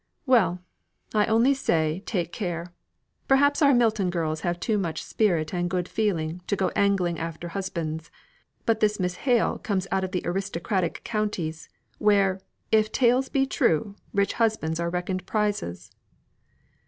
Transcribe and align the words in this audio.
"Well! 0.25 0.61
I 1.13 1.27
only 1.27 1.53
say, 1.53 2.01
take 2.07 2.31
care. 2.31 2.73
Perhaps 3.27 3.61
our 3.61 3.71
Milton 3.71 4.09
girls 4.09 4.39
have 4.41 4.59
too 4.59 4.79
much 4.79 5.03
spirit 5.03 5.53
and 5.53 5.69
good 5.69 5.87
feeling 5.87 6.41
to 6.47 6.55
go 6.55 6.69
angling 6.75 7.19
after 7.19 7.49
husbands; 7.49 8.09
but 8.65 8.79
this 8.79 8.99
Miss 8.99 9.13
Hale 9.17 9.59
comes 9.59 9.85
out 9.91 10.03
of 10.03 10.11
the 10.11 10.23
aristocratic 10.25 11.01
counties, 11.03 11.69
where, 11.99 12.39
if 12.71 12.87
all 12.87 12.91
tales 12.93 13.29
be 13.29 13.45
true, 13.45 13.95
rich 14.11 14.33
husbands 14.33 14.79
are 14.79 14.89
reckoned 14.89 15.27
prizes." 15.27 15.91